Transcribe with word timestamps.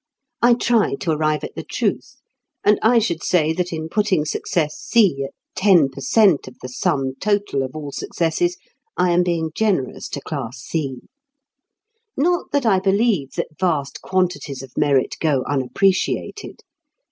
I 0.41 0.55
try 0.55 0.95
to 0.95 1.11
arrive 1.11 1.43
at 1.43 1.53
the 1.53 1.61
truth, 1.63 2.15
and 2.63 2.79
I 2.81 2.97
should 2.97 3.21
say 3.23 3.53
that 3.53 3.71
in 3.71 3.87
putting 3.87 4.25
success 4.25 4.75
C 4.79 5.23
at 5.25 5.29
ten 5.53 5.89
per 5.89 6.01
cent. 6.01 6.47
of 6.47 6.55
the 6.63 6.69
sum 6.69 7.13
total 7.19 7.61
of 7.61 7.75
all 7.75 7.91
successes, 7.91 8.57
I 8.97 9.11
am 9.11 9.21
being 9.21 9.51
generous 9.53 10.09
to 10.09 10.21
class 10.21 10.57
C. 10.57 11.01
Not 12.17 12.49
that 12.51 12.65
I 12.65 12.79
believe 12.79 13.33
that 13.33 13.59
vast 13.59 14.01
quantities 14.01 14.63
of 14.63 14.71
merit 14.75 15.17
go 15.19 15.43
unappreciated. 15.47 16.61